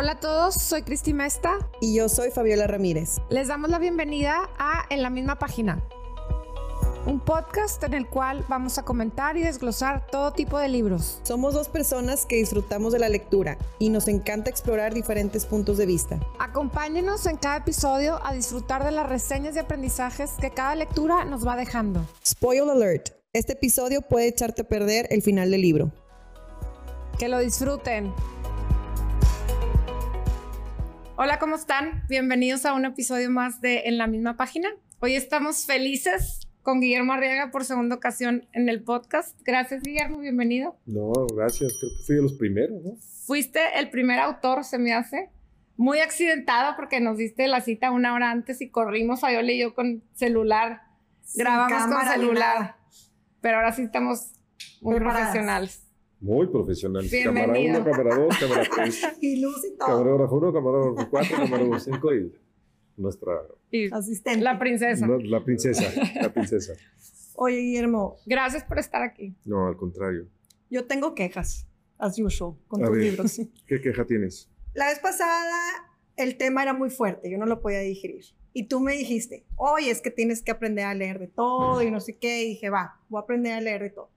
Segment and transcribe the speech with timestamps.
[0.00, 1.58] Hola a todos, soy Cristi Mesta.
[1.80, 3.16] Y yo soy Fabiola Ramírez.
[3.30, 5.82] Les damos la bienvenida a En la misma página,
[7.04, 11.18] un podcast en el cual vamos a comentar y desglosar todo tipo de libros.
[11.24, 15.86] Somos dos personas que disfrutamos de la lectura y nos encanta explorar diferentes puntos de
[15.86, 16.20] vista.
[16.38, 21.44] Acompáñenos en cada episodio a disfrutar de las reseñas y aprendizajes que cada lectura nos
[21.44, 22.06] va dejando.
[22.24, 25.90] Spoil alert, este episodio puede echarte a perder el final del libro.
[27.18, 28.14] Que lo disfruten.
[31.20, 32.04] Hola, ¿cómo están?
[32.08, 34.68] Bienvenidos a un episodio más de En la misma página.
[35.00, 39.36] Hoy estamos felices con Guillermo Arriaga por segunda ocasión en el podcast.
[39.44, 40.76] Gracias, Guillermo, bienvenido.
[40.86, 42.92] No, gracias, creo que fui de los primeros, ¿no?
[43.26, 45.28] Fuiste el primer autor, se me hace.
[45.76, 49.58] Muy accidentado porque nos diste la cita una hora antes y corrimos a yo y
[49.58, 50.82] yo con celular.
[51.34, 52.76] Grabamos con celular.
[53.40, 54.34] Pero ahora sí estamos
[54.80, 55.87] muy profesionales.
[56.20, 57.06] Muy profesional.
[57.24, 59.02] Cámara 1, cámara 2, cámara 3.
[59.20, 59.88] y luz y todo.
[59.88, 62.32] Camarógrafo 1, camarógrafo 4, camarógrafo 5 y
[62.96, 63.32] nuestra...
[63.92, 64.40] Asistente.
[64.40, 65.06] La princesa.
[65.06, 66.72] la princesa, la princesa.
[67.36, 68.16] Oye, Guillermo.
[68.26, 69.36] Gracias por estar aquí.
[69.44, 70.26] No, al contrario.
[70.70, 73.40] Yo tengo quejas, as usual, con tus libros.
[73.66, 74.50] ¿Qué queja tienes?
[74.74, 75.56] La vez pasada
[76.16, 78.24] el tema era muy fuerte, yo no lo podía digerir.
[78.52, 81.90] Y tú me dijiste, oye, es que tienes que aprender a leer de todo y
[81.92, 82.42] no sé qué.
[82.42, 84.10] Y dije, va, voy a aprender a leer de todo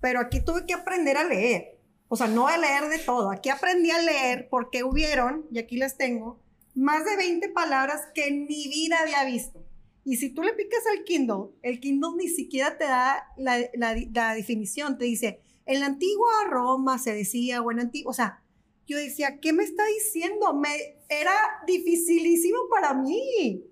[0.00, 1.78] pero aquí tuve que aprender a leer.
[2.08, 3.30] O sea, no a leer de todo.
[3.30, 6.40] Aquí aprendí a leer porque hubieron, y aquí las tengo,
[6.74, 9.64] más de 20 palabras que en mi vida había visto.
[10.04, 14.34] Y si tú le picas al Kindle, el Kindle ni siquiera te da la, la,
[14.34, 18.42] definición, te dice, en la antigua Roma se decía, o en antiguo, o sea,
[18.86, 20.54] yo decía, ¿qué me está diciendo?
[20.54, 20.68] Me,
[21.08, 21.32] era
[21.66, 23.64] dificilísimo para mí.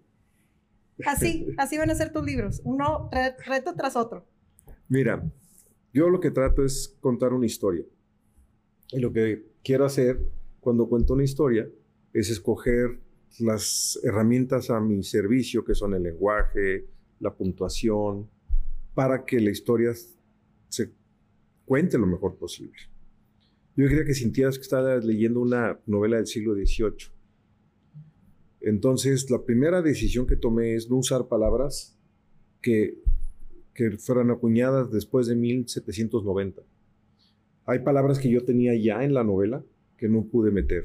[1.07, 3.11] Así, así van a ser tus libros, uno
[3.45, 4.27] reto tras otro.
[4.89, 5.23] Mira,
[5.93, 7.85] yo lo que trato es contar una historia.
[8.93, 10.21] Y lo que quiero hacer
[10.61, 11.69] cuando cuento una historia
[12.13, 13.01] es escoger
[13.39, 16.87] las herramientas a mi servicio, que son el lenguaje,
[17.21, 18.29] la puntuación,
[18.95, 19.93] para que la historia
[20.69, 20.93] se
[21.65, 22.79] cuente lo mejor posible.
[23.77, 27.13] Yo quería que sintieras que estabas leyendo una novela del siglo XVIII.
[28.61, 31.97] Entonces, la primera decisión que tomé es no usar palabras
[32.61, 32.99] que
[33.79, 36.63] que fueran acuñadas después de 1790.
[37.65, 39.63] Hay palabras que yo tenía ya en la novela
[39.97, 40.83] que no pude meter,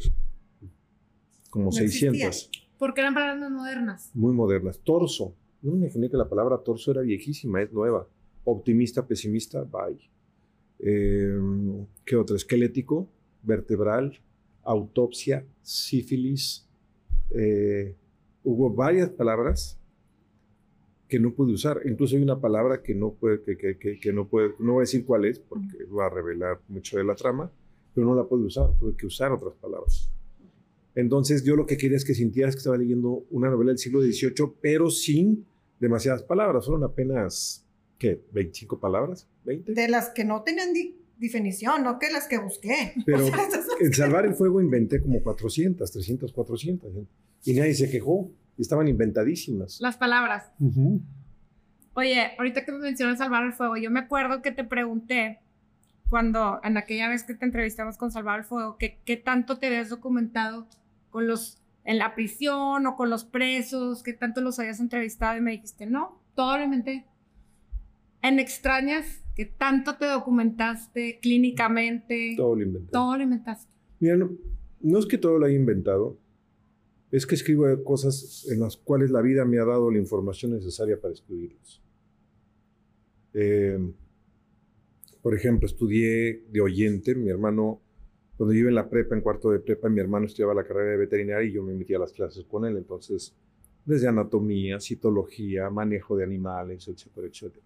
[1.50, 2.52] como 600.
[2.78, 4.12] Porque eran palabras modernas.
[4.14, 4.80] Muy modernas.
[4.80, 5.34] Torso.
[5.64, 8.08] No me imaginé que la palabra torso era viejísima, es nueva.
[8.44, 9.98] Optimista, pesimista, bye.
[10.78, 12.36] Em, ¿Qué otro?
[12.36, 13.10] Esquelético,
[13.42, 14.20] vertebral,
[14.62, 16.70] autopsia, sífilis.
[17.32, 17.96] Eh,
[18.44, 19.80] hubo varias palabras
[21.14, 21.80] que no pude usar.
[21.86, 24.86] Incluso hay una palabra que no puede, que, que, que, no puede, no voy a
[24.86, 27.52] decir cuál es porque va a revelar mucho de la trama,
[27.94, 30.10] pero no la pude usar, tuve que usar otras palabras.
[30.96, 34.02] Entonces yo lo que quería es que sintieras que estaba leyendo una novela del siglo
[34.02, 35.46] XVIII, pero sin
[35.80, 37.64] demasiadas palabras, fueron apenas,
[38.00, 38.20] ¿qué?
[38.34, 39.28] ¿25 palabras?
[39.46, 39.66] ¿20?
[39.66, 40.70] De las que no tenían
[41.20, 42.94] definición, no que las que busqué.
[43.06, 43.28] Pero
[43.80, 46.92] en Salvar el Fuego inventé como 400, 300, 400,
[47.46, 48.32] y nadie se quejó.
[48.58, 49.80] Estaban inventadísimas.
[49.82, 50.52] Las palabras.
[51.96, 55.40] Oye, ahorita que me mencionas Salvar el Fuego, yo me acuerdo que te pregunté
[56.10, 59.68] cuando, en aquella vez que te entrevistamos con Salvar el Fuego, que qué tanto te
[59.68, 60.68] habías documentado
[61.10, 65.42] con los, en la prisión o con los presos, qué tanto los habías entrevistado y
[65.42, 67.06] me dijiste, no, todo lo inventé.
[68.22, 72.34] En extrañas, que tanto te documentaste clínicamente.
[72.38, 72.92] Todo lo inventé.
[72.92, 73.72] Todo lo inventaste.
[74.00, 74.32] Mira, no,
[74.82, 76.18] no es que todo lo haya inventado,
[77.14, 81.00] es que escribo cosas en las cuales la vida me ha dado la información necesaria
[81.00, 81.80] para escribirlas.
[83.36, 83.78] Eh,
[85.22, 87.80] por ejemplo, estudié de oyente, mi hermano,
[88.36, 90.98] cuando iba en la prepa, en cuarto de prepa, mi hermano estudiaba la carrera de
[90.98, 93.36] veterinaria y yo me metía a las clases con él, entonces,
[93.86, 97.64] desde anatomía, citología, manejo de animales, etcétera, etcétera.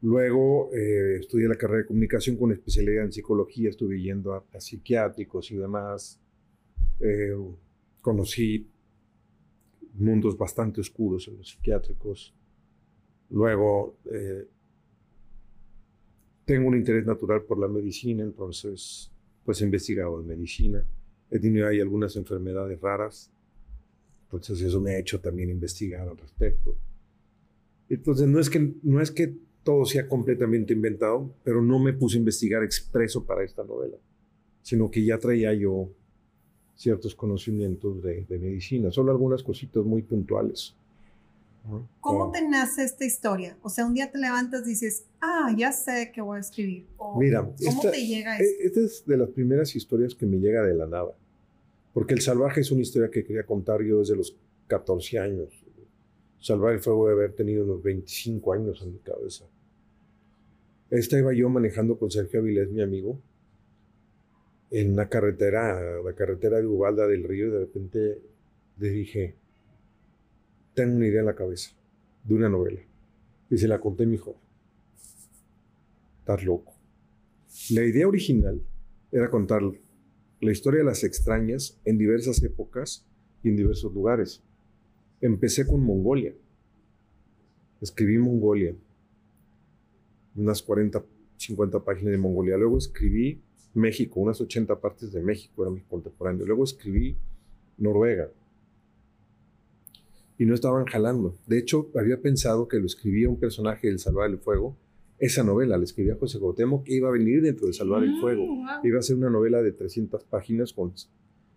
[0.00, 5.50] Luego eh, estudié la carrera de comunicación con especialidad en psicología, estuve yendo a, psiquiátricos
[5.50, 6.18] y demás.
[6.98, 7.36] Eh,
[8.02, 8.68] conocí
[9.94, 12.34] mundos bastante oscuros en los psiquiátricos.
[13.30, 14.46] Luego, eh,
[16.44, 19.10] tengo un interés natural por la medicina, entonces,
[19.44, 20.84] pues he investigado en medicina.
[21.30, 23.30] He tenido ahí algunas enfermedades raras,
[24.24, 26.76] entonces eso me ha hecho también investigar al respecto.
[27.88, 32.16] Entonces, no es que, no es que todo sea completamente inventado, pero no me puse
[32.16, 33.96] a investigar expreso para esta novela,
[34.62, 35.90] sino que ya traía yo
[36.82, 40.74] ciertos conocimientos de, medicina, solo algunas cositas muy puntuales.
[42.00, 43.56] ¿Cómo te nace esta historia?
[43.62, 46.86] O sea, un día te levantas y dices, ah, ya sé que voy a escribir.
[47.16, 50.74] Mira, ¿cómo te llega e, Esta es de las primeras historias que me llega de
[50.74, 51.16] la nada.
[51.94, 54.36] Porque El Salvaje es una historia que quería contar yo desde los
[54.66, 55.50] 14 años.
[56.40, 59.44] Salvar el fuego de haber tenido unos 25 años en mi cabeza.
[60.90, 63.20] Esta iba yo manejando con Sergio Avilés, mi amigo,
[64.72, 68.22] en una carretera, la carretera de Ubalda del Río, y de repente
[68.78, 69.34] le dije,
[70.72, 71.72] tengo una idea en la cabeza
[72.24, 72.80] de una novela.
[73.50, 74.34] Y se la conté a mi hijo.
[76.20, 76.72] Estás loco.
[77.70, 78.62] La idea original
[79.12, 79.60] era contar
[80.40, 83.06] la historia de las extrañas en diversas épocas
[83.42, 84.42] y en diversos lugares.
[85.20, 86.34] Empecé con Mongolia.
[87.82, 88.74] Escribí Mongolia.
[90.34, 91.04] Unas 40,
[91.36, 92.56] 50 páginas de Mongolia.
[92.56, 93.42] Luego escribí
[93.74, 96.46] México, unas 80 partes de México, era mi contemporáneo.
[96.46, 97.16] Luego escribí
[97.78, 98.28] Noruega.
[100.38, 101.36] Y no estaban jalando.
[101.46, 104.76] De hecho, había pensado que lo escribía un personaje del Salvar el Fuego.
[105.18, 108.44] Esa novela la escribía José Gautemo, que iba a venir dentro de Salvar el Fuego.
[108.66, 110.92] Ah, Iba a ser una novela de 300 páginas con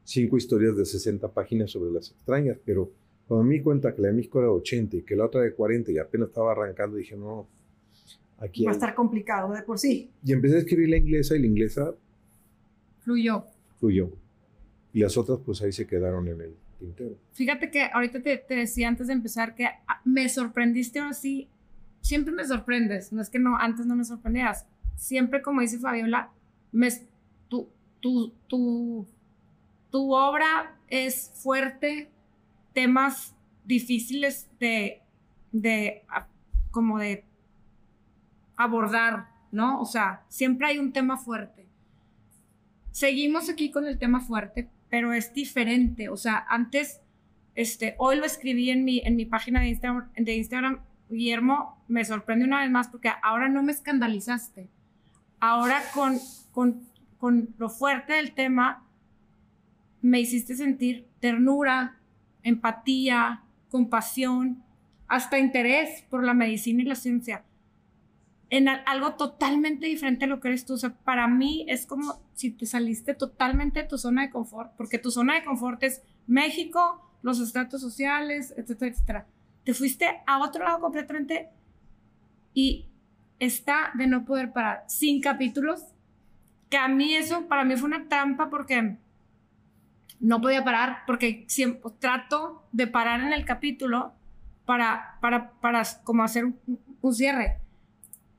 [0.03, 2.57] cinco historias de 60 páginas sobre las extrañas.
[2.63, 2.91] Pero
[3.27, 5.41] cuando me di cuenta que la de México era de 80 y que la otra
[5.41, 7.47] de 40 y apenas estaba arrancando, dije, no,
[8.37, 10.11] aquí Va a estar complicado de por sí.
[10.23, 11.95] Y empecé a escribir la inglesa y la inglesa
[13.05, 13.45] Fluyó.
[13.79, 14.09] fluyó.
[14.91, 17.17] Y las otras, pues ahí se quedaron en el tintero.
[17.33, 21.47] Fíjate que ahorita te, te decía antes de empezar que ah, me sorprendiste ahora sí.
[22.01, 23.13] Siempre me sorprendes.
[23.13, 24.65] No es que no, antes no me sorprendías.
[24.95, 26.31] Siempre, como dice Fabiola,
[26.71, 26.89] me,
[27.47, 27.69] tu,
[27.99, 29.05] tu, tu,
[29.91, 32.09] tu obra es fuerte,
[32.73, 33.35] temas
[33.65, 35.01] difíciles de,
[35.51, 36.27] de, ah,
[36.71, 37.23] como de
[38.55, 39.79] abordar, ¿no?
[39.79, 41.64] O sea, siempre hay un tema fuerte.
[42.95, 46.07] Seguimos aquí con el tema fuerte, pero es diferente.
[46.07, 47.01] O sea, antes,
[47.53, 52.05] este, hoy lo escribí en mi, en mi página de Instagram, de Instagram, Guillermo, me
[52.05, 54.69] sorprende una vez más porque ahora no me escandalizaste.
[55.41, 56.17] Ahora con,
[56.53, 56.87] con,
[57.17, 58.87] con lo fuerte del tema,
[60.01, 61.97] me hiciste sentir ternura,
[62.43, 64.63] empatía, compasión,
[65.09, 67.43] hasta interés por la medicina y la ciencia
[68.57, 70.73] en al- algo totalmente diferente a lo que eres tú.
[70.73, 74.71] O sea, para mí es como si te saliste totalmente de tu zona de confort,
[74.77, 79.27] porque tu zona de confort es México, los estratos sociales, etcétera, etcétera.
[79.63, 81.49] Te fuiste a otro lado completamente
[82.53, 82.85] y
[83.39, 85.83] está de no poder parar, sin capítulos,
[86.69, 88.97] que a mí eso, para mí fue una trampa porque
[90.19, 94.13] no podía parar, porque siempre trato de parar en el capítulo
[94.65, 96.59] para, para, para como hacer un,
[97.01, 97.57] un cierre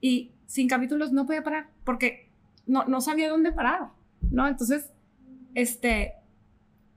[0.01, 2.29] y sin capítulos no podía parar porque
[2.67, 3.91] no, no sabía dónde parar,
[4.31, 4.47] ¿no?
[4.49, 4.91] Entonces,
[5.55, 6.13] este,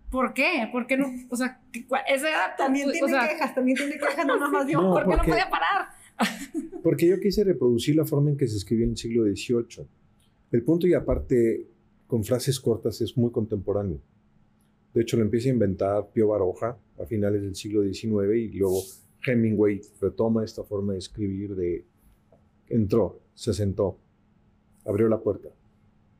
[0.09, 0.67] ¿por qué?
[0.71, 1.07] ¿Por qué no?
[1.29, 4.67] O sea, era tu- También o tiene sea, quejas, también tiene quejas, no nada más
[4.67, 4.81] yo.
[4.81, 5.87] No, ¿por qué no podía parar?
[6.83, 9.87] Porque yo quise reproducir la forma en que se escribía en el siglo XVIII.
[10.51, 11.67] El punto y aparte,
[12.07, 13.99] con frases cortas, es muy contemporáneo.
[14.93, 18.81] De hecho, lo empieza a inventar Pío Baroja a finales del siglo XIX y luego
[19.25, 21.85] Hemingway retoma esta forma de escribir de...
[22.69, 23.97] Entró, se sentó,
[24.85, 25.49] abrió la puerta.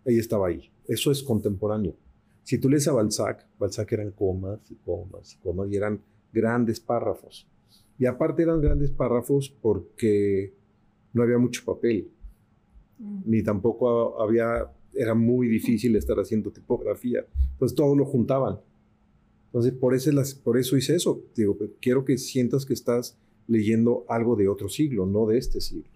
[0.06, 0.70] Ella estaba ahí.
[0.88, 1.96] Eso es contemporáneo.
[2.44, 6.02] Si tú lees a Balzac, Balzac eran comas y comas y comas y eran
[6.34, 7.48] grandes párrafos.
[8.00, 10.54] Y aparte eran grandes párrafos porque
[11.14, 12.12] no había mucho papel,
[13.00, 13.22] Mm.
[13.26, 17.26] ni tampoco había, era muy difícil estar haciendo tipografía.
[17.54, 18.60] Entonces todo lo juntaban.
[19.46, 21.22] Entonces por eso, las, por eso hice eso.
[21.36, 25.62] Digo, pues, quiero que sientas que estás leyendo algo de otro siglo, no de este
[25.62, 25.90] siglo.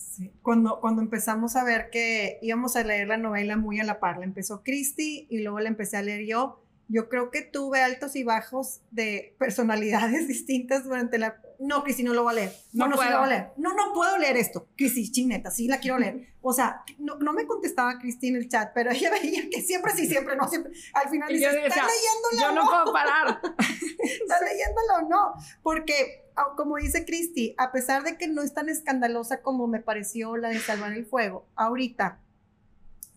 [0.00, 0.32] Sí.
[0.42, 4.18] Cuando, cuando empezamos a ver que íbamos a leer la novela muy a la par,
[4.18, 6.62] la empezó Christy y luego la empecé a leer yo.
[6.88, 11.40] Yo creo que tuve altos y bajos de personalidades distintas durante la...
[11.60, 12.52] No, Cristi, no lo voy a leer.
[12.72, 13.10] No No, no, sí puedo.
[13.10, 13.48] lo voy a leer.
[13.58, 14.66] No, no puedo leer esto.
[14.76, 16.26] Cristi, chineta, sí la quiero leer.
[16.42, 19.92] O sea, no, no me contestaba Cristi en el chat, pero ella veía que siempre
[19.92, 20.72] sí, siempre no, siempre.
[20.94, 23.40] Al final dice, ¿estás decía, leyéndolo Yo o no puedo parar.
[23.58, 25.34] ¿Estás leyéndolo o no?
[25.62, 30.36] Porque, como dice Cristi, a pesar de que no es tan escandalosa como me pareció
[30.36, 32.20] la de Salvar el Fuego, ahorita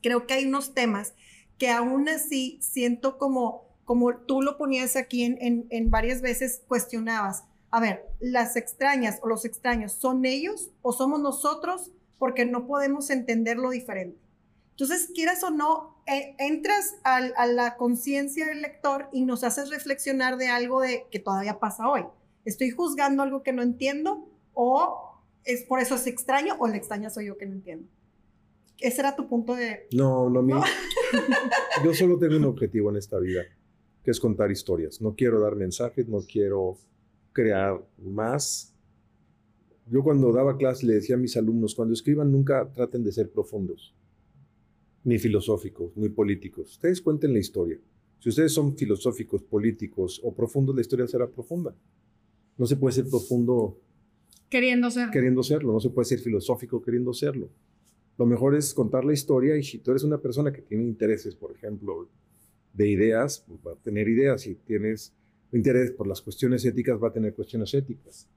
[0.01, 1.13] creo que hay unos temas
[1.58, 7.46] que aún así siento como, como tú lo ponías aquí en, en, varias veces, cuestionabas.
[7.72, 11.92] A ver, las extrañas o los extraños, ¿son ellos o somos nosotros?
[12.20, 14.20] Porque no podemos entenderlo diferente.
[14.72, 20.38] Entonces, quieras o no, eh, entras a la conciencia del lector y nos haces reflexionar
[20.38, 22.06] de algo de, que todavía pasa hoy.
[22.45, 25.12] ¿Estoy juzgando algo que no entiendo o
[25.45, 27.88] es por eso es extraño o la extraña soy yo que no entiendo?
[28.79, 29.88] Ese era tu punto de...
[29.93, 30.63] No, no, mi- No.
[31.85, 33.41] yo solo tengo un objetivo en esta vida,
[34.03, 35.00] que es contar historias.
[35.01, 36.77] No quiero dar mensajes, no quiero
[37.31, 38.73] crear más.
[39.89, 43.29] Yo cuando daba clase le decía a mis alumnos, cuando escriban nunca traten de ser
[43.31, 43.93] profundos,
[45.03, 46.71] ni filosóficos, ni políticos.
[46.71, 47.77] Ustedes cuenten la historia.
[48.19, 51.75] Si ustedes son filosóficos, políticos o profundos, la historia será profunda.
[52.57, 53.79] No se puede ser profundo
[54.50, 55.10] queriendo ser.
[55.10, 57.50] Queriendo serlo, no se puede ser filosófico queriendo serlo.
[58.17, 61.36] Lo mejor es contar la historia y si tú eres una persona que tiene intereses,
[61.36, 62.07] por ejemplo,
[62.74, 64.41] de ideas, pues va a tener ideas.
[64.41, 65.13] Si tienes
[65.51, 68.27] interés por las cuestiones éticas, va a tener cuestiones éticas.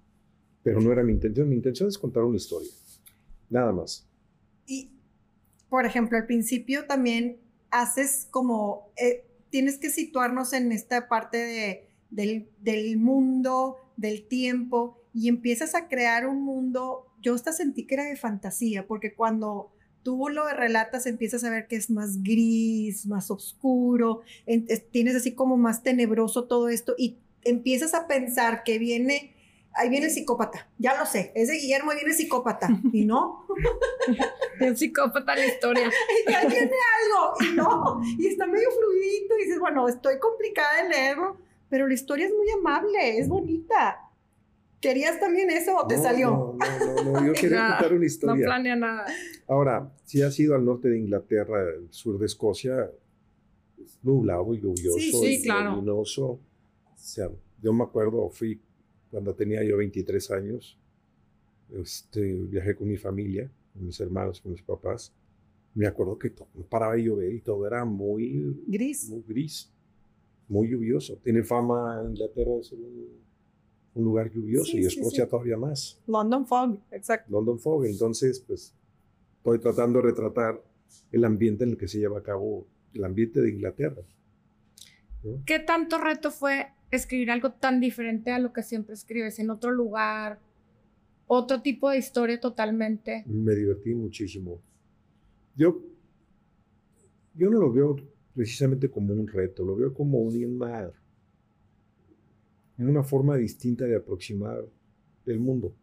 [0.62, 1.48] Pero no era mi intención.
[1.48, 2.70] Mi intención es contar una historia.
[3.50, 4.08] Nada más.
[4.66, 4.90] Y,
[5.68, 7.38] por ejemplo, al principio también
[7.70, 15.00] haces como, eh, tienes que situarnos en esta parte de, del, del mundo, del tiempo,
[15.14, 19.72] y empiezas a crear un mundo, yo hasta sentí que era de fantasía, porque cuando
[20.02, 24.20] tú lo relatas empiezas a ver que es más gris, más oscuro,
[24.92, 29.34] tienes así como más tenebroso todo esto y empiezas a pensar que viene,
[29.72, 33.46] ahí viene el psicópata, ya lo sé, es de Guillermo, viene el psicópata, y no.
[34.60, 35.90] el psicópata la historia.
[36.26, 40.82] y ya tiene algo, y no, y está medio fluidito, y dices, bueno, estoy complicada
[40.82, 44.06] de leerlo, pero la historia es muy amable, es bonita.
[44.80, 46.30] ¿Querías también eso o te salió?
[46.30, 48.36] No, no, no, yo quería contar una historia.
[48.36, 49.06] No planea nada.
[49.48, 52.90] Ahora, si has ido al norte de Inglaterra, al sur de Escocia,
[53.82, 54.98] es nublado y lluvioso.
[54.98, 55.70] Sí, sí, claro.
[55.76, 56.24] Luminoso.
[56.24, 56.40] O
[56.94, 57.30] sea,
[57.62, 58.60] yo me acuerdo, fui
[59.10, 60.78] cuando tenía yo 23 años,
[61.72, 65.12] este, viajé con mi familia, con mis hermanos, con mis papás.
[65.74, 69.08] Me acuerdo que no paraba de llover y todo era muy gris.
[69.08, 69.72] Muy gris,
[70.48, 71.16] muy lluvioso.
[71.22, 73.26] Tiene fama Inglaterra de ser un
[73.96, 75.98] un lugar lluvioso y Escocia todavía más.
[76.06, 77.32] London Fog, exacto.
[77.32, 78.74] London Fog, entonces pues
[79.38, 80.62] estoy tratando de retratar
[81.10, 84.02] el ambiente en el que se lleva a cabo el ambiente de Inglaterra.
[85.46, 89.70] ¿Qué tanto reto fue escribir algo tan diferente a lo que siempre escribes en otro
[89.70, 90.38] lugar,
[91.26, 93.24] otro tipo de historia totalmente?
[93.26, 94.60] Me divertí muchísimo.
[95.56, 95.80] Yo,
[97.34, 97.96] yo no lo veo
[98.36, 100.92] precisamente como un reto, lo veo como un mar
[102.78, 104.62] en una forma distinta de aproximar
[105.24, 105.74] el mundo.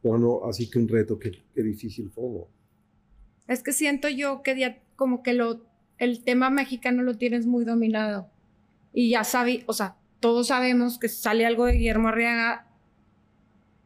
[0.00, 2.46] Pero no, así que un reto que, que difícil fue.
[3.48, 5.66] Es que siento yo que ya como que lo,
[5.98, 8.30] el tema mexicano lo tienes muy dominado.
[8.92, 12.68] Y ya sabes, o sea, todos sabemos que sale algo de Guillermo Arriaga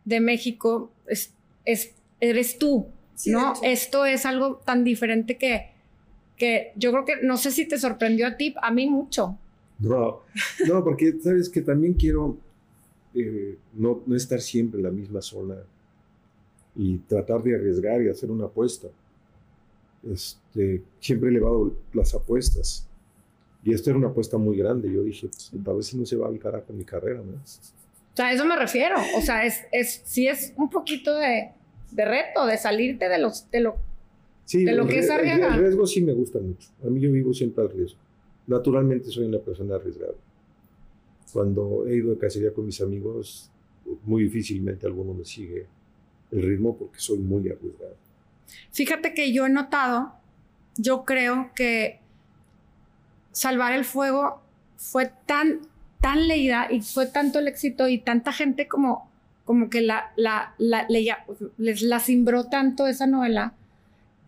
[0.05, 1.35] de México, es,
[1.65, 2.89] es eres tú,
[3.25, 3.55] ¿no?
[3.63, 5.80] Esto es algo tan diferente que,
[6.41, 9.39] que yo creo que, no sé si te sorprendió a ti, a mí mucho.
[9.79, 10.23] No,
[10.67, 12.39] no, porque sabes que también quiero
[13.15, 15.57] eh, no, no, estar siempre en la misma zona
[16.75, 18.89] y tratar de arriesgar y hacer una apuesta.
[20.11, 22.87] Este, siempre he elevado las apuestas.
[23.63, 24.91] Y esta era una apuesta muy grande.
[24.91, 27.35] Yo dije, pues, tal vez si no se va al carajo mi carrera, ¿no?
[27.35, 28.97] O sea, a eso me refiero.
[29.19, 31.51] O sea, es, es, sí es un poquito de,
[31.91, 33.77] de reto, de salirte de, los, de lo,
[34.52, 35.54] de lo que es arriesgar.
[35.54, 36.69] El riesgo sí me gusta mucho.
[36.85, 37.99] A mí yo vivo siempre al riesgo
[38.50, 40.14] naturalmente soy una persona arriesgada.
[41.33, 43.50] Cuando he ido de cacería con mis amigos,
[44.04, 45.66] muy difícilmente alguno me sigue
[46.33, 47.97] el ritmo porque soy muy arriesgado.
[48.73, 50.12] Fíjate que yo he notado,
[50.76, 52.00] yo creo que
[53.30, 54.42] Salvar el Fuego
[54.76, 55.61] fue tan,
[56.00, 59.09] tan leída y fue tanto el éxito y tanta gente como,
[59.45, 63.54] como que la, la, la, les la cimbró tanto esa novela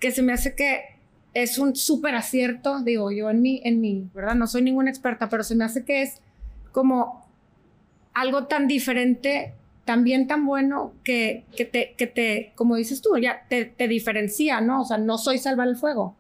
[0.02, 0.80] que se me hace que
[1.32, 4.34] es un súper acierto, digo yo en mi, en mi, ¿verdad?
[4.34, 6.20] No soy ninguna experta, pero se me hace que es
[6.72, 7.24] como
[8.12, 9.54] algo tan diferente,
[9.84, 14.60] también tan bueno, que, que, te, que te, como dices tú, ya te, te diferencia,
[14.60, 14.82] ¿no?
[14.82, 16.16] O sea, no soy salvar el fuego.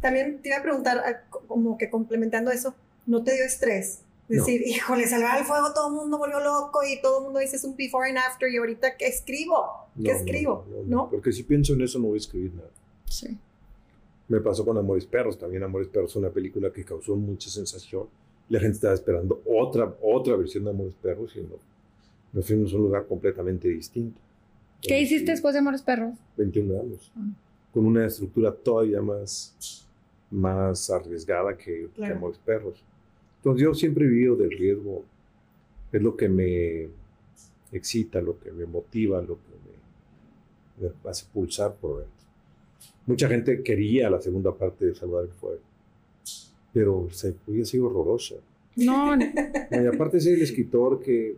[0.00, 2.72] También te iba a preguntar, ah, como que complementando eso,
[3.06, 4.02] ¿no te dio estrés?
[4.28, 7.56] Decir, híjole, salvar el fuego, todo el mundo volvió loco y todo el mundo dice
[7.56, 9.88] es un before and after y ahorita, ¿qué escribo?
[10.00, 10.64] ¿Qué escribo?
[10.86, 12.70] no, Porque si pienso en eso no voy a escribir nada.
[13.08, 13.38] Sí.
[14.28, 15.38] Me pasó con Amores Perros.
[15.38, 18.06] También Amores Perros una película que causó mucha sensación.
[18.48, 21.56] La gente estaba esperando otra, otra versión de Amores Perros y no,
[22.32, 24.20] nos fuimos a un lugar completamente distinto.
[24.82, 26.14] ¿Qué hiciste después de Amores Perros?
[26.36, 27.12] 21 años.
[27.16, 27.26] Ah.
[27.72, 29.86] Con una estructura todavía más,
[30.30, 32.82] más arriesgada que, Amores Perros.
[33.38, 35.04] Entonces yo siempre he vivido del riesgo.
[35.90, 36.88] Es lo que me
[37.72, 42.17] excita, lo que me motiva, lo que me, me hace pulsar por ver
[43.08, 45.60] mucha gente quería la segunda parte de Salvar el Fuego,
[46.72, 48.36] pero se hubiera sido horrorosa.
[48.76, 49.24] No, no.
[49.24, 51.36] Y aparte es el escritor que...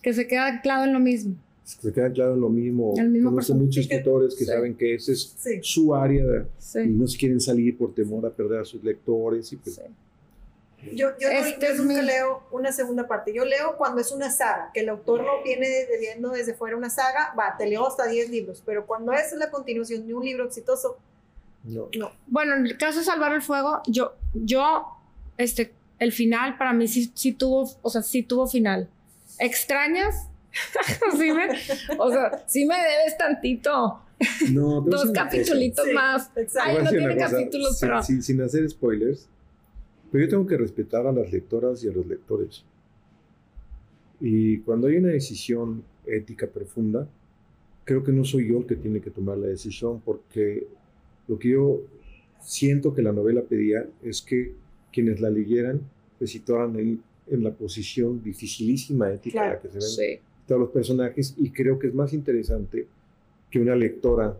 [0.00, 1.34] Que se queda anclado en lo mismo.
[1.64, 2.94] Se queda anclado en lo mismo.
[2.96, 6.46] El mismo muchos escritores que saben que ese es su área
[6.84, 9.52] y no se quieren salir por temor a perder a sus lectores.
[9.52, 9.80] Y pues,
[10.92, 13.32] yo, yo, este nunca leo una segunda parte.
[13.32, 15.68] Yo leo cuando es una saga, que el autor no viene
[16.00, 19.50] viendo desde fuera una saga, va, te leo hasta 10 libros, pero cuando es la
[19.50, 20.98] continuación de un libro exitoso,
[21.64, 21.88] no.
[22.26, 24.88] Bueno, en el caso de Salvar el Fuego, yo, yo,
[25.38, 28.88] este, el final para mí sí, sí tuvo, o sea, sí tuvo final.
[29.38, 30.26] ¿Extrañas?
[31.18, 31.48] sí me,
[31.98, 34.00] o sea, sí me debes tantito.
[34.50, 36.30] No, Dos Sí, más.
[36.36, 36.60] exacto.
[36.78, 38.02] Ay, no tiene cosa, capítulos, sin- pero.
[38.02, 39.28] sin, sin hacer spoilers,
[40.12, 42.64] pero yo tengo que respetar a las lectoras y a los lectores.
[44.20, 47.08] Y cuando hay una decisión ética profunda,
[47.84, 50.66] creo que no soy yo el que tiene que tomar la decisión, porque
[51.26, 51.80] lo que yo
[52.40, 54.52] siento que la novela pedía es que
[54.92, 55.80] quienes la leyeran
[56.18, 59.82] se situaran en, en la posición dificilísima ética en la que se ven
[60.18, 60.20] Sí.
[60.46, 62.86] todos los personajes y creo que es más interesante
[63.50, 64.36] que una lectora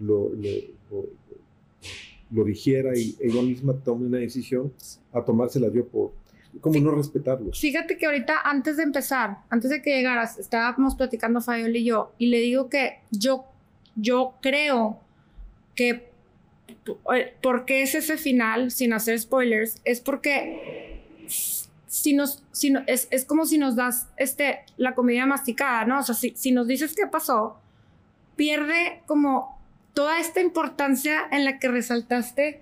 [0.00, 0.50] lo, lo,
[0.90, 1.06] lo-
[2.36, 4.72] lo digiera y ella misma tome una decisión
[5.12, 6.12] a tomársela yo por
[6.60, 6.80] como Sí.
[6.80, 7.58] no respetarlos.
[7.60, 12.12] Fíjate que ahorita, antes de empezar, antes de que llegaras, estábamos platicando Fabiola y yo,
[12.18, 13.44] y le digo que yo,
[13.94, 14.98] yo creo
[15.74, 16.08] que
[17.14, 19.80] eh, ¿por qué es ese final, sin hacer spoilers?
[19.84, 25.26] Es porque si nos, si no- es, es como si nos das este, la comida
[25.26, 26.00] masticada, ¿no?
[26.00, 27.58] O sea, si, si nos dices qué pasó,
[28.36, 29.55] pierde como
[29.96, 32.60] toda esta importancia en la que resaltaste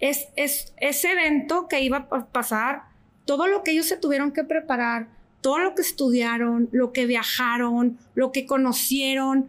[0.00, 2.82] es, es ese evento que iba a pasar,
[3.24, 5.06] todo lo que ellos se tuvieron que preparar,
[5.42, 9.48] todo lo que estudiaron, lo que viajaron, lo que conocieron,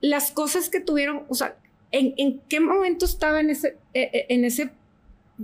[0.00, 1.54] las cosas que tuvieron, o sea,
[1.92, 4.70] ¿en, en qué momento estaba en ese, eh, eh, en ese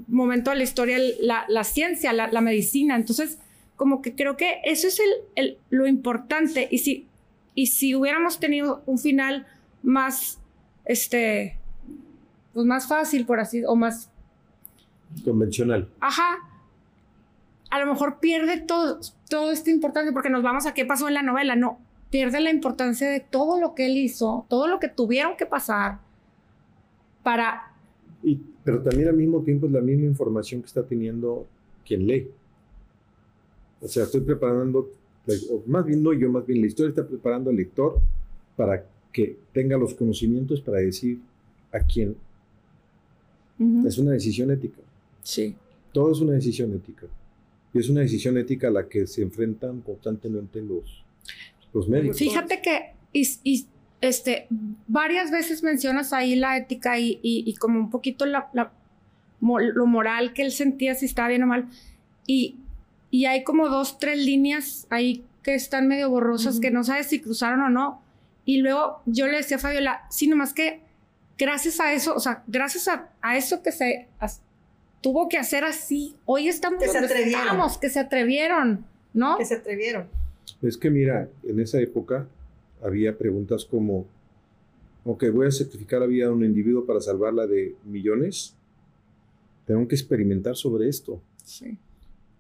[0.09, 2.97] momento de la historia la, la ciencia, la, la medicina?
[2.97, 3.39] Entonces,
[3.77, 6.67] como que creo que eso es el, el- lo importante.
[6.71, 7.07] Y si,
[7.55, 9.47] y si hubiéramos tenido un final
[9.85, 10.40] más,
[10.91, 11.57] este,
[12.53, 14.11] pues más fácil, por así, o más
[15.25, 15.89] Convencional.
[16.01, 16.39] ajá,
[17.71, 21.15] a lo mejor pierde todo, todo esta importancia porque nos vamos a qué pasó en
[21.15, 21.79] la novela, no,
[22.11, 26.01] pierde la importancia de todo lo que él hizo, todo lo que tuvieron que pasar
[27.23, 27.73] para,
[28.25, 31.47] Y, pero también al mismo tiempo es la misma información que está teniendo
[31.87, 32.29] quien lee.
[33.81, 34.91] O sea, estoy preparando,
[35.51, 38.01] o más bien no yo, más bien la historia está preparando al lector
[38.57, 41.19] para que tenga los conocimientos para decir
[41.73, 42.17] a quién.
[43.87, 44.81] Es una decisión ética.
[45.23, 45.55] sí,
[45.93, 47.07] Todo es una decisión ética.
[47.75, 51.05] Y es una decisión ética a la que se enfrentan constantemente los,
[51.75, 52.17] los médicos.
[52.19, 53.67] Fíjate que y, y,
[54.01, 54.47] este,
[54.89, 58.51] varias veces mencionas ahí la ética y, y- y como un poquito la,
[59.41, 61.69] lo moral que él sentía si estaba bien o mal.
[62.27, 62.57] Y,
[63.11, 67.21] y hay como dos, tres líneas ahí que están medio borrosas que no sabes si
[67.21, 68.03] cruzaron o no.
[68.45, 70.81] Y luego yo le decía a Fabiola, sí, nomás que
[71.39, 74.09] gracias a eso, o sea, gracias a, a eso que se
[75.01, 77.43] tuvo que hacer así, hoy estamos Que se donde atrevieron.
[77.43, 79.39] estamos, que se atrevieron, ¿no?
[79.39, 80.09] Que se atrevieron.
[80.63, 82.27] Es que mira, en esa época
[82.83, 84.07] había preguntas como,
[85.05, 88.55] ok, voy a sacrificar la vida de un individuo para salvarla de millones.
[89.67, 91.23] Tengo que experimentar sobre esto.
[91.45, 91.79] Sí.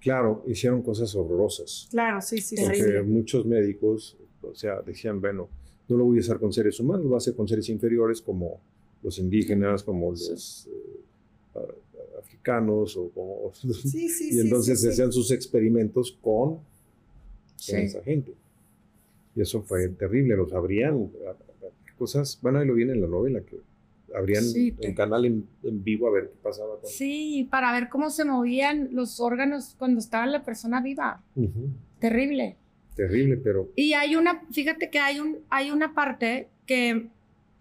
[0.00, 1.88] Claro, hicieron cosas horrorosas.
[1.90, 2.56] Claro, sí, sí.
[2.56, 3.02] Porque Terrible.
[3.04, 5.48] muchos médicos, o sea, decían, bueno,
[5.90, 8.22] no lo voy a hacer con seres humanos, lo voy a hacer con seres inferiores
[8.22, 8.60] como
[9.02, 11.60] los indígenas, como los eh,
[12.18, 13.52] africanos o como...
[13.74, 14.88] Sí, sí, y entonces sí.
[14.88, 16.60] hacían sus experimentos con,
[17.56, 18.34] esa gente.
[19.34, 21.10] Y eso fue terrible, los abrían,
[21.98, 23.58] cosas, bueno, ahí lo viene en la novela, que
[24.14, 26.88] abrían Sí, un canal en, en vivo a ver qué pasaba con...
[26.88, 31.22] Sí, para ver cómo se movían los órganos cuando estaba la persona viva.
[31.36, 31.68] Ujú.
[31.98, 32.56] Terrible.
[32.94, 37.08] Terrible, pero Y hay una, fíjate que hay, un, hay una parte que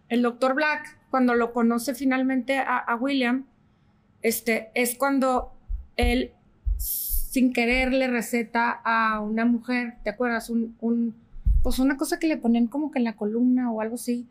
[0.09, 3.45] el doctor Black, cuando lo conoce finalmente a, William,
[4.21, 5.51] este, es cuando
[5.95, 6.33] él
[6.77, 10.49] sin querer le receta a una mujer, ¿te acuerdas?
[10.49, 11.15] Un, un,
[11.61, 14.25] pues una cosa que le ponen como que en la columna o algo así.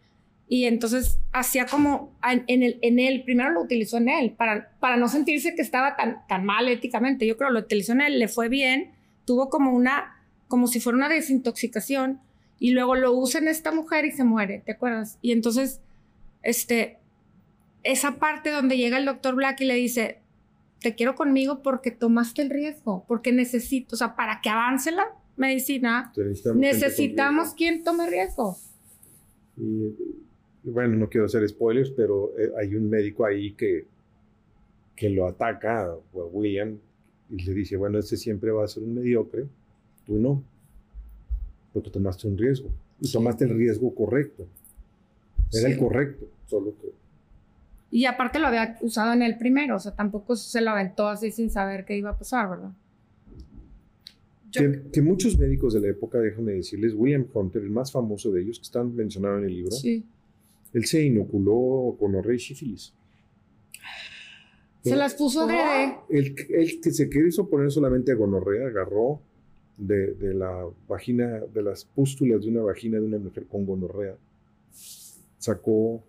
[0.49, 4.71] Y entonces hacía como en, en el, en él, primero lo utilizó en él, para,
[4.81, 7.27] para no sentirse que estaba tan, tan mal éticamente.
[7.27, 8.91] Yo creo lo utilizó en él, le fue bien,
[9.27, 10.17] tuvo como una,
[10.49, 12.21] como si fuera una desintoxicación,
[12.59, 15.19] y luego lo usa en esta mujer y se muere, ¿te acuerdas?
[15.23, 15.81] Y entonces,
[16.43, 16.99] este,
[17.85, 20.19] esa parte donde llega el doctor Black y le dice,
[20.81, 25.07] te quiero conmigo porque tomaste el riesgo, porque necesito, o sea, para que avance la
[25.37, 26.61] medicina, necesitamos...
[26.61, 28.57] necesitamos quien tome riesgo.
[29.57, 29.95] Y,
[30.65, 33.87] y bueno, no quiero hacer spoilers, pero eh, hay un médico ahí que,
[34.97, 36.79] que lo ataca William
[37.31, 39.47] y le dice, bueno, este siempre va a ser un mediocre,
[40.09, 40.42] tú no,
[41.73, 42.71] porque tomaste un riesgo.
[43.01, 44.49] Y tomaste el riesgo correcto.
[45.53, 45.73] Era Sí.
[45.75, 46.88] el correcto, solo que...
[47.90, 51.31] Y aparte lo había usado en el primero, o sea, tampoco se lo aventó así
[51.31, 52.71] sin saber qué iba a pasar, ¿verdad?
[54.51, 58.33] Yo- Que, que muchos médicos de la época, déjenme decirles, William Hunter, el más famoso
[58.33, 60.05] de ellos, que están mencionados en el libro, Sí.
[60.75, 62.92] él se inoculó con y sífilis.
[64.83, 65.55] Se las puso de...
[66.09, 69.21] El, el que se quiso poner solamente gonorrea, agarró
[69.79, 74.17] de, de, la vagina, de las pústulas de una vagina de una mujer con gonorrea,
[75.38, 76.03] sacó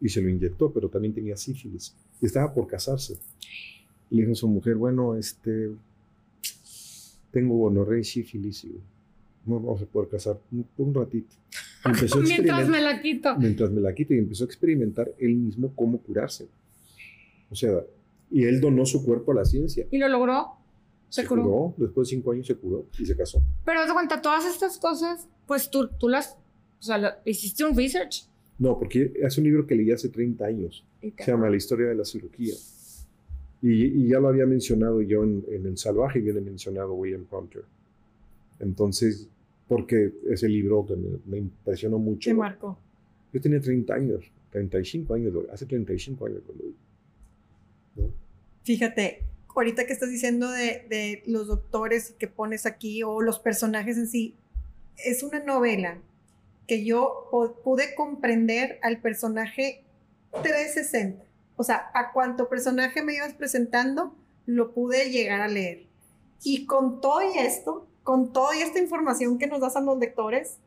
[0.00, 1.94] y se lo inyectó, pero también tenía sífilis.
[2.20, 3.18] Y estaba por casarse.
[4.10, 5.70] Le dijo a su mujer, bueno, este,
[7.30, 8.80] tengo gonorrea y sífilis y
[9.46, 10.38] no vamos a poder casar
[10.76, 11.34] por un ratito.
[12.22, 13.36] mientras me la quito.
[13.38, 16.46] Mientras me la quito y empezó a experimentar él mismo cómo curarse.
[17.50, 17.80] O sea,
[18.30, 19.86] y él donó su cuerpo a la ciencia.
[19.90, 20.61] ¿Y lo logró?
[21.12, 21.74] Se, curó?
[21.76, 23.42] Después de cinco años se curó y se casó.
[23.66, 26.38] Pero de cuenta, todas estas cosas, pues tú, tú las,
[26.80, 28.24] o sea, hiciste un research.
[28.58, 30.86] No, porque es un libro que leí hace 30 años.
[31.02, 32.54] Se llama La historia de la cirugía.
[33.60, 37.64] Y, ya lo había mencionado yo en, El Salvaje, viene mencionado William Hunter.
[38.58, 39.28] Entonces,
[39.68, 40.96] porque ese libro que
[41.26, 42.30] me, impresionó mucho.
[42.30, 42.78] ¿Qué marcó?
[43.34, 46.74] Yo tenía 30 años, 35 años, hace 35 años lo leí.
[48.64, 53.96] Fíjate, ahorita que estás diciendo de, de los doctores que pones aquí o los personajes
[53.96, 54.36] en sí,
[54.96, 55.98] es una novela
[56.66, 57.28] que yo
[57.64, 59.84] pude comprender al personaje
[60.42, 61.24] 360.
[61.56, 64.14] O sea, a cuánto personaje me ibas presentando,
[64.46, 65.86] lo pude llegar a leer.
[66.42, 70.58] Y con todo esto, con toda esta información que nos das a los lectores,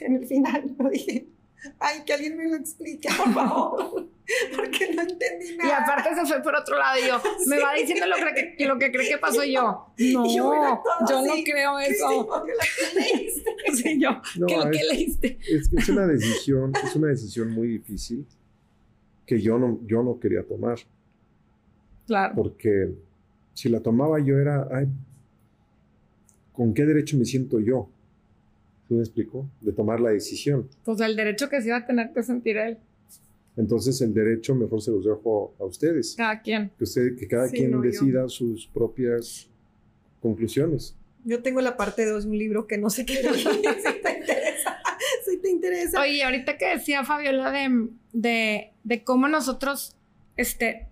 [0.00, 1.26] en el final lo dije,
[1.78, 4.08] ay, que alguien me lo explique, por favor,
[4.56, 5.68] porque no entendí nada.
[5.68, 8.78] Y aparte se fue por otro lado y yo, me va diciendo lo que, lo
[8.78, 9.62] que cree que pasó yo.
[9.62, 9.94] No,
[10.34, 12.42] yo, no creo eso.
[13.74, 15.38] Sí, yo, ¿qué lo que leíste?
[15.48, 18.26] Es, es una decisión, es una decisión muy difícil
[19.26, 20.78] que yo no, yo no quería tomar.
[22.06, 22.34] Claro.
[22.34, 22.92] Porque
[23.54, 24.88] si la tomaba yo era, ay,
[26.52, 27.88] ¿con qué derecho me siento yo?
[28.90, 29.48] ¿Sí me explico?
[29.60, 30.68] De tomar la decisión.
[30.84, 32.76] Pues el derecho que se iba a tener que sentir él.
[33.56, 36.16] Entonces el derecho mejor se los dejo a ustedes.
[36.16, 36.72] Cada quien.
[36.76, 39.48] Que, usted, que cada quien decida sus propias
[40.20, 40.96] conclusiones.
[41.24, 44.76] Yo tengo la parte 2 de un libro que no sé qué si te interesa.
[45.24, 46.00] Si te interesa.
[46.00, 49.94] Oye, ahorita que decía Fabiola de, de, de cómo nosotros,
[50.36, 50.88] este,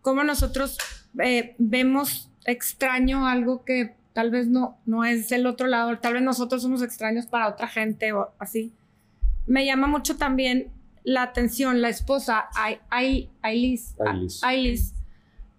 [0.00, 0.78] cómo nosotros
[1.18, 6.22] eh, vemos extraño algo que tal vez no, no es el otro lado, tal vez
[6.22, 8.70] nosotros somos extraños para otra gente o así.
[9.46, 10.70] Me llama mucho también
[11.04, 12.50] la atención la esposa
[12.90, 13.96] Ailis,
[14.42, 14.94] Ailis,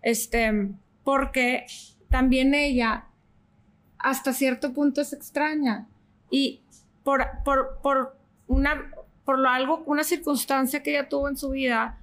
[0.04, 0.70] este,
[1.04, 1.66] porque
[2.08, 3.06] también ella
[3.98, 5.88] hasta cierto punto es extraña
[6.30, 6.62] y
[7.04, 8.92] por, por, por una,
[9.26, 11.98] por lo algo, una circunstancia que ella tuvo en su vida,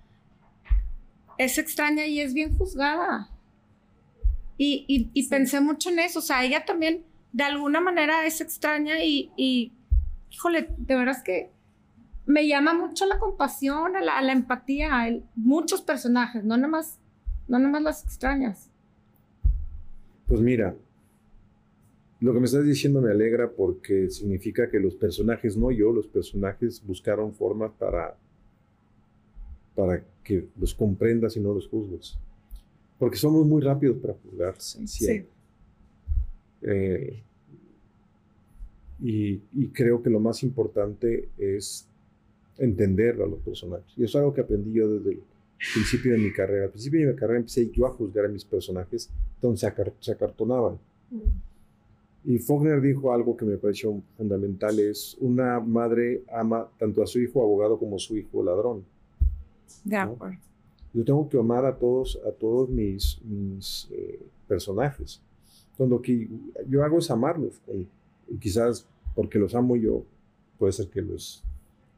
[1.38, 3.30] es extraña y es bien juzgada.
[4.60, 9.04] Y, y, pensé mucho en eso, o sea, ella también de alguna manera es extraña
[9.04, 9.72] y, y
[10.30, 11.50] híjole, de veras que
[12.26, 16.98] me llama mucho la compasión, a la, empatía, a muchos personajes, no nada más,
[17.48, 18.70] no nada más las extrañas.
[20.26, 20.76] Pues mira,
[22.20, 26.06] lo que me estás diciendo me alegra porque significa que los personajes, no yo, los
[26.06, 28.18] personajes buscaron formas para,
[29.74, 32.18] para que los comprendas y no los juzgues.
[32.98, 34.54] Porque somos muy rápidos para juzgar.
[34.58, 35.24] Sí.
[36.62, 37.22] Eh,
[39.00, 41.86] y, y, creo que lo más importante es
[42.58, 43.86] entender a los personajes.
[43.96, 45.22] Y eso es algo que aprendí yo desde el
[45.72, 46.64] principio de mi carrera.
[46.64, 50.78] Al principio de mi carrera empecé yo a juzgar a mis personajes, entonces se, acartonaban.
[51.10, 51.48] Mm.
[52.24, 57.20] Y Faulkner dijo algo que me pareció fundamental, es una madre ama tanto a su
[57.20, 58.84] hijo abogado como a su hijo ladrón.
[60.92, 65.20] Yo tengo que amar a todos, a todos mis, mis eh, personajes.
[65.72, 66.28] Entonces lo que
[66.68, 67.60] yo hago es amarlos.
[67.72, 67.86] Y,
[68.38, 70.04] quizás porque los amo yo,
[70.58, 71.44] puede ser que los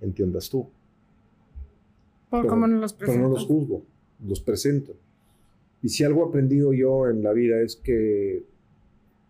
[0.00, 0.68] entiendas tú.
[2.28, 3.18] Por cómo no los presento.
[3.18, 3.82] Pero no los juzgo,
[4.24, 4.94] los presento.
[5.82, 8.44] Y si algo he aprendido yo en la vida es que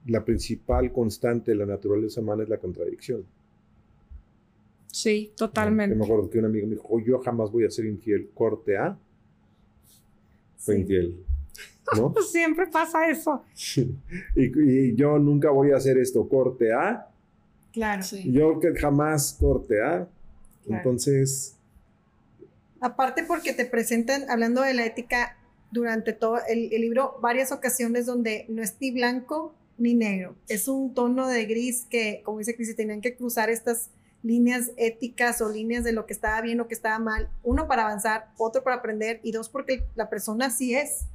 [0.06, 3.24] la principal constante de la naturaleza humana es la contradicción.
[4.86, 5.94] Sí, totalmente.
[5.94, 8.76] Yo me acuerdo que un amigo me dijo, yo jamás voy a ser infiel, corte
[8.76, 8.98] A.
[10.60, 11.24] Fue infiel.
[11.96, 12.14] ¿no?
[12.22, 13.44] Siempre pasa eso.
[14.36, 17.08] y, yo nunca voy a hacer esto, corte A.
[17.72, 18.02] Claro.
[18.02, 18.30] Sí.
[18.30, 20.08] Yo que jamás corte A.
[20.68, 21.56] Entonces...
[22.80, 25.36] Aparte porque te presentan, hablando de la ética,
[25.70, 30.34] durante todo el, libro, varias ocasiones donde no es ni blanco ni negro.
[30.48, 33.90] Es un tono de gris que, como dice Cris, tenían que cruzar estas
[34.22, 37.28] líneas éticas o líneas de lo que estaba bien o que estaba mal.
[37.42, 41.06] Uno para avanzar, otro para aprender y dos porque la persona sí es.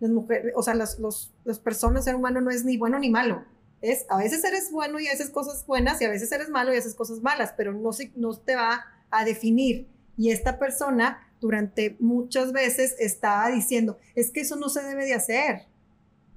[0.00, 3.10] Las mujeres, o sea, las, los, las personas, ser humano no es ni bueno ni
[3.10, 3.44] malo.
[3.80, 6.78] Es, a veces eres bueno y haces cosas buenas y a veces eres malo y
[6.78, 9.86] haces cosas malas, pero no, no te va a definir.
[10.16, 15.14] Y esta persona durante muchas veces estaba diciendo, es que eso no se debe de
[15.14, 15.66] hacer.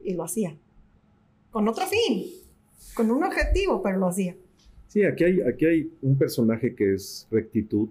[0.03, 0.57] Y lo hacía.
[1.51, 2.25] Con otro fin,
[2.93, 4.35] con un objetivo, pero lo hacía.
[4.87, 7.89] Sí, aquí hay, aquí hay un personaje que es rectitud,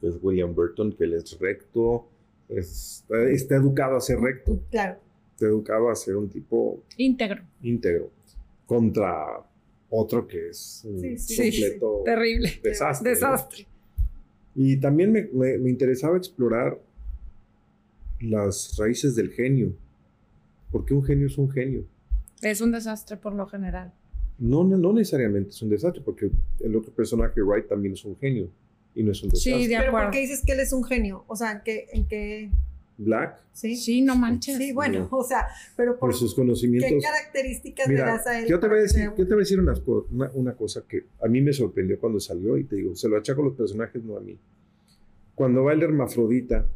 [0.00, 2.08] que es William Burton, que él es recto,
[2.48, 4.98] es- está educado a ser recto, Claro.
[5.32, 7.42] está educado a ser un tipo Íntegro.
[7.62, 8.10] íntegro,
[8.66, 9.44] contra
[9.90, 12.50] otro que es un Sí, sí, sí, completo Terrible.
[12.62, 13.10] desastre.
[13.10, 13.14] ¿no?
[13.14, 13.66] Desastre.
[14.54, 16.78] Y también me, me- me interesaba explorar
[18.20, 19.72] las raíces del genio.
[20.70, 21.84] Porque un genio es un genio.
[22.40, 23.92] Es un desastre por lo general.
[24.44, 26.28] No, no, no necesariamente es un desastre, porque
[26.60, 28.48] el otro personaje, Wright, también es un genio.
[28.94, 29.52] Y no es un desastre.
[29.54, 30.10] Sí, de Pero ¿por acuerdo.
[30.12, 31.24] qué dices que él es un genio?
[31.28, 31.86] O sea, ¿en qué?
[31.92, 32.50] En qué
[32.98, 33.74] Black, ¿Sí?
[33.76, 34.58] Sí, no manches.
[34.58, 35.16] Sí, bueno, No.
[35.18, 37.02] o sea, pero por por sus qué conocimientos.
[37.02, 38.46] características le das a él.
[38.48, 39.74] yo te voy a decir, yo te voy a decir una,
[40.34, 43.40] una cosa que a mí me sorprendió cuando salió y te digo, se lo achaco
[43.42, 44.36] a los personajes, no a mí.
[45.34, 46.66] Cuando va el hermafrodita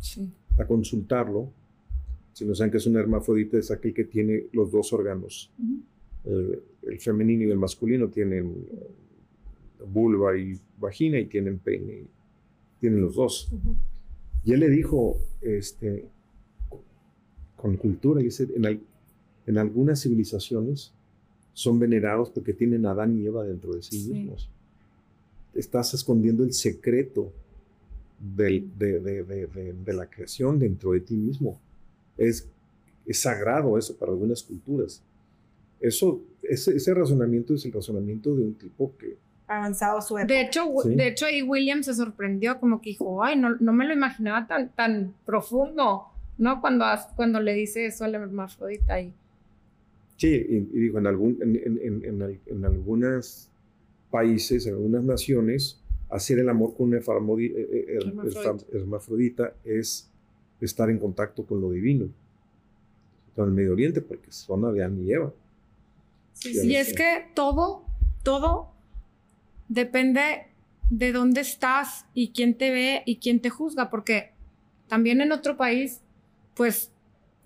[0.00, 0.28] Sí.
[0.58, 1.52] a consultarlo,
[2.32, 5.52] si no saben que es un hermafrodita, es aquel que tiene los dos órganos.
[6.24, 8.66] El, el femenino y el masculino tienen
[9.92, 12.04] vulva y vagina y tienen pene,
[12.80, 13.50] tienen los dos.
[13.52, 13.74] Ujú.
[14.44, 16.06] Y él le dijo, este,
[17.56, 18.80] con cultura, dice, en, al-
[19.46, 20.92] en algunas civilizaciones
[21.52, 24.12] son venerados porque tienen a Adán y Eva dentro de sí, Sí.
[24.12, 24.48] mismos.
[25.54, 27.32] Estás escondiendo el secreto
[28.36, 31.58] del- de, de- de- de- de la creación dentro de ti mismo.
[32.16, 32.46] Es,
[33.06, 35.02] es sagrado eso para algunas culturas.
[35.80, 39.16] Eso, ese, ese razonamiento es el razonamiento de un tipo que
[39.46, 40.32] Avanzado su época.
[40.32, 40.94] De hecho, Sí.
[40.94, 44.46] de hecho, ahí William se sorprendió, como que dijo, ay, no, no me lo imaginaba
[44.46, 46.04] tan, tan profundo,
[46.38, 46.60] ¿no?
[46.60, 46.84] Cuando,
[47.16, 49.12] cuando le dice eso al hermafrodita y
[50.16, 53.48] Sí, y, y digo, en, algún, en, en, en, en al- en algunos
[54.10, 57.98] países, en algunas naciones, hacer el amor con una eh, eh,
[58.72, 60.08] hermafrodita es
[60.60, 62.06] estar en contacto con lo divino.
[63.34, 65.32] Con el Medio Oriente, porque son Adán y Eva.
[66.40, 66.68] Sí, Ya sí.
[66.70, 67.84] Y es que todo,
[68.22, 68.72] todo
[69.68, 70.46] depende
[70.90, 74.32] de dónde estás y quién te ve y quién te juzga, porque
[74.88, 76.00] también en otro país,
[76.56, 76.90] pues,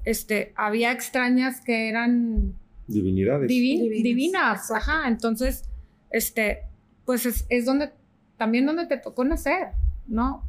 [0.04, 2.54] este, había extrañas que eran
[2.86, 3.50] Divinidades.
[3.50, 5.64] divi- Divinas, ajá, entonces,
[6.10, 6.60] este,
[7.04, 7.90] pues es, es donde,
[8.38, 9.68] también donde te tocó nacer,
[10.06, 10.44] ¿no?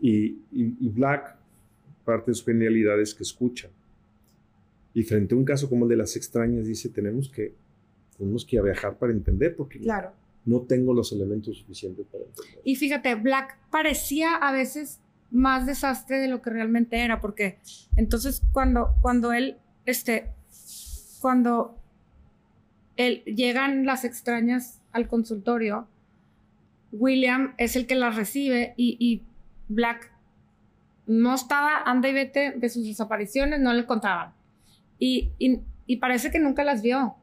[0.00, 1.36] Y, y- y Black,
[2.04, 3.68] parte de su genialidad es que escucha.
[4.94, 7.54] Y frente a un caso como el de las extrañas, dice, tenemos que,
[8.16, 10.12] tenemos que viajar para entender, porque Claro.
[10.44, 12.60] no tengo los elementos suficientes para entender.
[12.64, 17.58] Y fíjate, Black parecía a veces más desastre de lo que realmente era, porque
[17.96, 20.30] entonces cuando, cuando él, este,
[21.20, 21.76] cuando
[22.96, 25.86] él, llegan las extrañas al consultorio,
[26.92, 29.22] William es el que las recibe y, y
[29.68, 30.10] Black
[31.06, 34.32] no estaba, anda y vete de sus desapariciones, no le contaban.
[34.98, 37.16] Y, y, y parece que nunca las vio.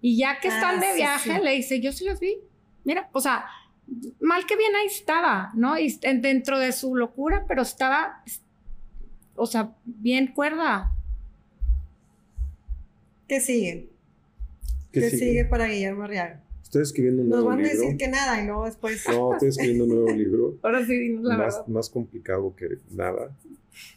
[0.00, 1.42] Y ya que Ah, están de sí, viaje, sí.
[1.44, 2.36] le dice, yo sí las vi.
[2.84, 3.46] Mira, o sea,
[4.20, 5.78] mal que bien ahí estaba, ¿no?
[5.78, 8.22] Y en- dentro de su locura, pero estaba,
[9.36, 10.92] o sea, bien cuerda.
[13.28, 13.88] ¿Qué sigue?
[14.92, 15.24] ¿Qué ¿Qué sigue?
[15.30, 16.40] sigue para Guillermo Arriaga?
[16.62, 17.80] Estoy escribiendo un Nos nuevo van a libro.
[17.82, 19.04] decir que nada y luego después.
[19.08, 20.54] No, estoy escribiendo un nuevo libro.
[20.62, 21.66] Ahora sí, dinos la más, verdad.
[21.68, 23.30] más complicado que nada.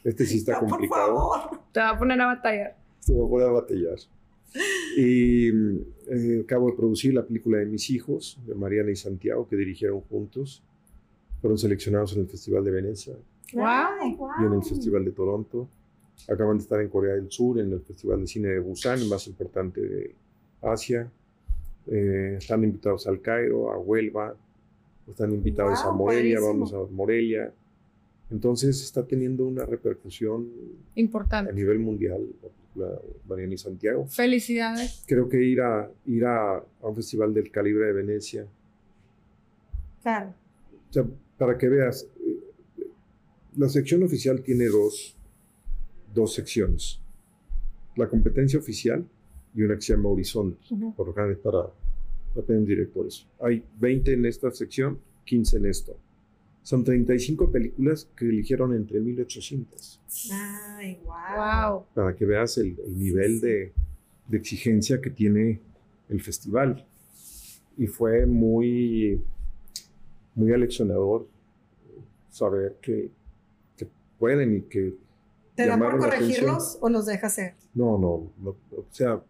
[0.04, 1.08] Este sí está No, por complicado.
[1.08, 1.62] favor.
[1.72, 2.78] Te va a poner a batallar.
[3.08, 3.98] Se voy a batallar.
[4.98, 9.56] Y eh, acabo de producir la película de mis hijos, de Mariana y Santiago, que
[9.56, 10.62] dirigieron juntos.
[11.40, 13.16] Fueron seleccionados en el Festival de Venecia
[13.58, 14.62] Ay, y en el.
[14.64, 15.70] Festival de Toronto.
[16.28, 19.08] Acaban de estar en Corea del Sur, en el Festival de Cine de Busan, el
[19.08, 20.16] más importante de
[20.62, 21.10] Asia.
[21.86, 24.36] Eh, están invitados al Cairo, a Huelva.
[25.08, 26.66] Están invitados a Guau, Morelia, padrísimo.
[26.66, 27.54] vamos a Morelia.
[28.30, 30.50] Entonces está teniendo una repercusión
[30.96, 31.54] a Importante.
[31.54, 32.28] nivel mundial
[32.76, 34.06] la Mariana y Santiago.
[34.08, 35.04] Felicidades.
[35.08, 38.48] Creo que ir a, ir a, a un festival del calibre de Venecia,
[40.04, 40.34] Claro.
[40.90, 41.06] o sea,
[41.38, 42.40] para que veas, eh,
[43.58, 45.16] la sección oficial tiene dos,
[46.14, 47.00] dos secciones.
[47.96, 49.06] La competencia oficial
[49.56, 50.94] y una que se llama Horizonte, Ujú.
[50.96, 51.64] por lo general es para,
[52.36, 53.26] para tener directores.
[53.40, 55.98] Hay 20 en esta sección, 15 en esto.
[56.68, 60.02] Son 35 películas que eligieron entre 1800.
[60.34, 61.16] Ay, wow.
[61.72, 61.86] Wow.
[61.94, 63.40] para que veas el, el nivel.
[63.40, 63.72] De,
[64.28, 65.62] de exigencia que tiene
[66.10, 66.86] el festival.
[67.78, 69.22] Y fue muy,
[70.36, 71.26] muy aleccionador
[72.30, 73.12] saber que,
[73.78, 73.88] que
[74.20, 74.94] pueden y que...
[75.56, 77.56] ¿Te da por corregirlos o los dejas ser?
[77.76, 79.24] No, no, no, o sea,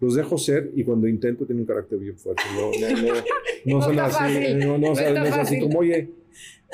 [0.00, 2.42] los dejo ser y cuando intento tienen un carácter bien fuerte.
[2.54, 3.20] No, no, no, no
[3.78, 4.98] No son así, fácil, no, no, es
[5.34, 6.10] así como, oye,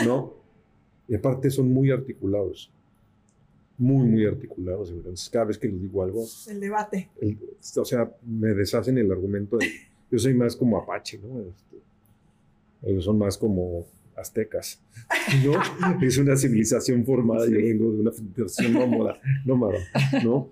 [0.05, 0.35] no.
[1.09, 2.71] Y aparte son muy articulados.
[3.79, 4.91] Muy, muy articulados.
[4.91, 7.11] Entonces, cada vez que les digo algo, El debate.
[7.21, 7.39] el-
[7.77, 9.59] o sea, me deshacen el argumento.
[9.59, 9.67] de-
[10.11, 11.41] yo soy más como apache, ¿no?
[11.41, 11.77] Este,
[12.91, 14.81] ellos son más como aztecas,
[15.45, 15.61] ¿no?
[16.03, 19.79] es una civilización formada, yo vengo de una civilización nómada, nómada,
[20.25, 20.49] ¿no?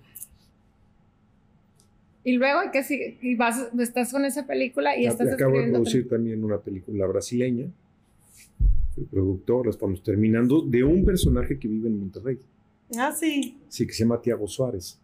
[2.24, 3.18] Y luego, ¿qué sigue?
[3.20, 7.66] Y vas, estás con esa película y estás Acabo de producir también una película brasileña.
[8.94, 12.38] Soy productor, la estamos terminando, de un personaje que vive en Monterrey.
[12.96, 13.58] Ah, sí.
[13.68, 14.98] Sí, que se llama Tiago Suárez.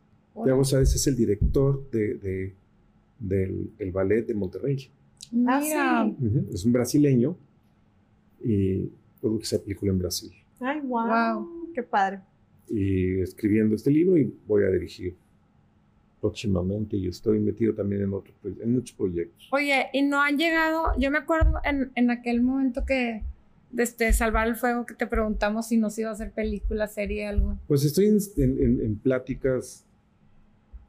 [0.44, 2.52] Tiago Suárez es el director de, de-
[3.18, 4.88] del el ballet de Monterrey.
[5.46, 6.46] Ah, Mira, sí.
[6.54, 7.36] Es un brasileño
[8.42, 8.88] y
[9.20, 10.30] produje esa película en Brasil.
[10.60, 11.06] Ay, wow.
[11.06, 11.72] Wow.
[11.74, 12.20] Qué padre.
[12.70, 15.14] Y escribiendo este libro y voy a dirigir
[16.20, 19.48] próximamente y estoy metido también en, otros, en muchos proyectos.
[19.52, 23.22] Oye, y no han llegado, yo me acuerdo en, en aquel momento que
[23.70, 27.56] desde Salvar el Fuego que te preguntamos si nos iba a hacer película, serie, algo.
[27.68, 29.84] Pues estoy en, en- en- pláticas,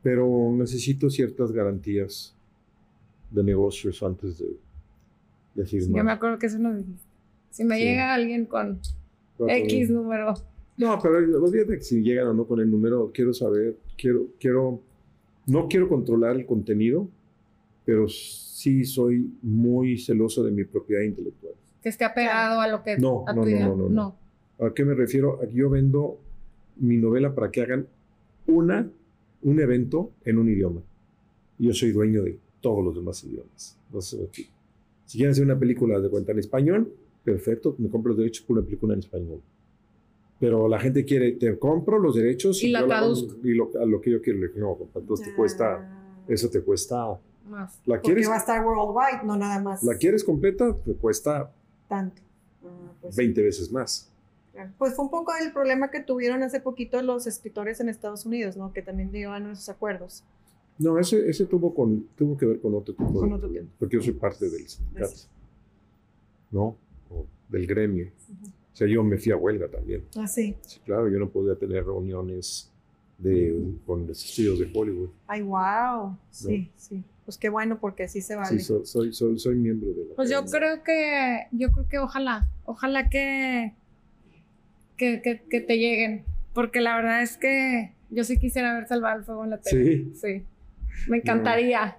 [0.04, 2.36] pero necesito ciertas garantías
[3.30, 4.48] de negocios antes de,
[5.56, 7.06] de Yo me acuerdo que eso nos dijiste.
[7.52, 7.84] Si me Sí.
[7.84, 8.80] llega alguien con
[9.39, 10.34] de- X número.
[10.78, 14.82] No, pero olvídate que si llegan o no con el número, quiero saber, quiero, quiero,
[15.48, 17.08] no quiero controlar el contenido,
[17.86, 21.54] pero sí soy muy celoso de mi propiedad intelectual.
[21.82, 23.68] que esté apegado a lo que No, a no, tu no, idea.
[23.68, 24.16] no, no, no.
[24.68, 25.40] ¿A qué me refiero?
[25.52, 26.20] Yo vendo
[26.78, 27.88] mi novela para que hagan
[28.48, 28.88] una,
[29.42, 30.82] un evento en un idioma.
[31.58, 33.78] Yo soy dueño de todos los demás idiomas.
[33.92, 34.48] No sé, si
[35.06, 38.58] si quieren hacer una película de cuenta en español, perfecto, me compro los derechos por
[38.58, 39.42] una película en español.
[40.42, 43.48] Pero la gente quiere, te compro los derechos Y la yo hago- traduzco.
[43.48, 44.40] y lo, a lo que yo quiero.
[44.40, 47.18] le digo, No, entonces te cuesta, eso te cuesta.
[47.48, 47.80] Más.
[47.86, 49.84] ¿La Porque quieres, va a estar worldwide, no nada más.
[49.84, 50.76] ¿La quieres completa?
[50.84, 51.52] Te cuesta
[51.88, 52.22] Tanto.
[52.66, 54.12] Ah, pues, 20 veces más.
[54.78, 58.58] Pues fue un poco el problema que tuvieron hace poquito los escritores en Estados Unidos,
[58.58, 58.74] ¿no?
[58.74, 60.24] Que también llevan esos acuerdos.
[60.78, 63.70] No, ese, ese tuvo, con, tuvo que ver con otro tipo Con de otro problema,
[63.80, 65.14] porque yo soy parte del sindicato.
[66.52, 66.76] ¿no?
[67.10, 68.12] O del gremio.
[68.74, 70.04] O sea, yo me fui a huelga también.
[70.16, 70.56] Ah, sí.
[70.62, 72.72] Sí, claro, yo no podía tener reuniones
[73.18, 75.10] de, con los estudios de Hollywood.
[75.28, 76.18] Ay, wow.
[76.32, 77.04] Sí, sí.
[77.26, 78.60] Pues qué bueno, porque así se vale.
[78.60, 82.00] Sí, soy, soy, soy, soy miembro de la Pues yo creo que, yo creo que
[82.00, 83.74] ojalá, ojalá que,
[84.98, 86.24] que, que, que te lleguen.
[86.54, 90.06] Porque la verdad es que yo sí quisiera ver salvar el fuego en la tele.
[90.14, 90.46] Sí, Sí.
[91.08, 91.98] Me encantaría.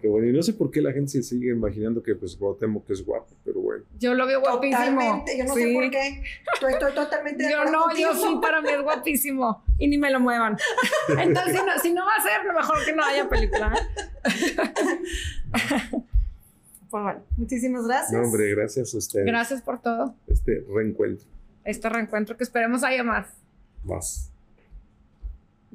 [0.00, 0.28] Qué bueno.
[0.28, 3.34] Y no sé por qué la gente se sigue imaginando que pues Cuauhtémoc es guapo,
[3.42, 3.84] pero bueno.
[3.98, 4.78] Yo lo veo guapísimo.
[4.78, 5.38] Totalmente.
[5.38, 6.22] Yo no sé por qué.
[6.54, 8.14] Estoy, estoy totalmente de Yo no, yo contigo.
[8.14, 9.64] sí, para mí es guapísimo.
[9.78, 10.58] Y ni me lo muevan.
[11.08, 13.72] Entonces, si no, si no va a ser, mejor que no haya película.
[13.74, 15.02] ¿eh?
[16.90, 18.12] Pues bueno, muchísimas gracias.
[18.12, 19.24] No, hombre, gracias a ustedes.
[19.24, 20.14] Gracias por todo.
[20.26, 21.26] Este reencuentro.
[21.64, 23.28] Este reencuentro que esperemos haya más.
[23.84, 24.31] Más.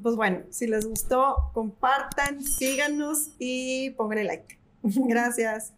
[0.02, 4.58] Pues bueno, si les gustó, compartan, síganos y pónganle like.
[4.82, 5.72] Gracias.